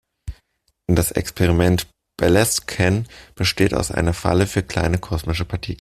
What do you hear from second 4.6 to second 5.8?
kleine kosmische Partikel.